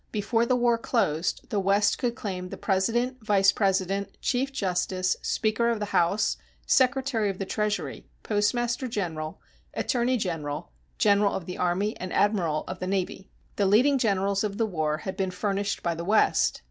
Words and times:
Before 0.11 0.47
the 0.47 0.55
war 0.55 0.79
closed, 0.79 1.47
the 1.51 1.59
West 1.59 1.99
could 1.99 2.15
claim 2.15 2.49
the 2.49 2.57
President, 2.57 3.23
Vice 3.23 3.51
President, 3.51 4.09
Chief 4.19 4.51
Justice, 4.51 5.15
Speaker 5.21 5.69
of 5.69 5.77
the 5.79 5.93
House, 5.93 6.37
Secretary 6.65 7.29
of 7.29 7.37
the 7.37 7.45
Treasury, 7.45 8.07
Postmaster 8.23 8.87
General, 8.87 9.39
Attorney 9.75 10.17
General, 10.17 10.71
General 10.97 11.35
of 11.35 11.45
the 11.45 11.59
army, 11.59 11.95
and 11.97 12.11
Admiral 12.13 12.63
of 12.67 12.79
the 12.79 12.87
navy. 12.87 13.29
The 13.57 13.67
leading 13.67 13.99
generals 13.99 14.43
of 14.43 14.57
the 14.57 14.65
war 14.65 14.97
had 14.97 15.15
been 15.15 15.29
furnished 15.29 15.83
by 15.83 15.93
the 15.93 16.03
West. 16.05 16.59